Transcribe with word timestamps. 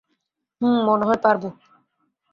হুম, 0.61 0.77
মনে 0.87 1.03
হয়, 1.05 1.19
পারবো। 1.23 1.47